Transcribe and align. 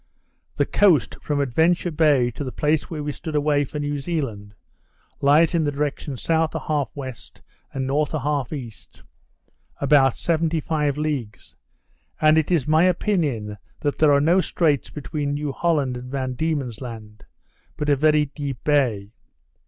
The 0.55 0.65
coast, 0.65 1.15
from 1.21 1.39
Adventure 1.39 1.91
Bay 1.91 2.31
to 2.31 2.43
the 2.43 2.51
place 2.51 2.89
where 2.89 3.03
we 3.03 3.11
stood 3.11 3.35
away 3.35 3.63
for 3.63 3.77
New 3.77 3.99
Zealand, 3.99 4.55
lies 5.21 5.53
in 5.53 5.63
the 5.63 5.71
direction 5.71 6.13
S. 6.13 6.25
1/2 6.25 6.49
W., 6.53 7.11
and 7.71 7.83
N. 7.83 7.87
1/2 7.87 8.97
E., 8.97 9.01
about 9.79 10.17
seventy 10.17 10.59
five 10.59 10.97
leagues; 10.97 11.55
and 12.19 12.39
it 12.39 12.49
is 12.49 12.67
my 12.67 12.85
opinion 12.85 13.59
that 13.81 13.99
there 13.99 14.11
are 14.11 14.19
no 14.19 14.41
straits 14.41 14.89
between 14.89 15.35
New 15.35 15.51
Holland 15.51 15.95
and 15.95 16.09
Van 16.09 16.33
Diemen's 16.33 16.81
Land, 16.81 17.25
but 17.77 17.87
a 17.87 17.95
very 17.95 18.25
deep 18.25 18.57
bay. 18.63 19.11